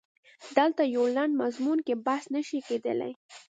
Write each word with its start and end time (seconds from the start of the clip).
دلته 0.57 0.75
په 0.77 0.83
یوه 0.95 1.09
لنډ 1.17 1.33
مضمون 1.43 1.77
کې 1.85 2.01
بحث 2.07 2.25
نه 2.35 2.41
شي 2.47 2.59
کېدلای. 2.67 3.13